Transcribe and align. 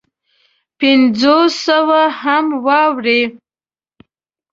پنځو 0.79 1.37
سوو 1.65 2.01
هم 2.21 2.45
واوړي. 2.65 3.21